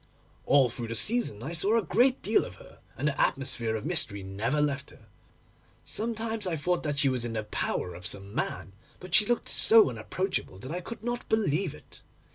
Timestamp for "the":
0.87-0.95, 3.07-3.21, 7.33-7.43